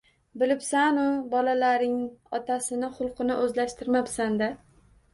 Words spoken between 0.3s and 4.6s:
Bilibsanu, bolalaring otasini xulqini oʻzlashtirmabsanda.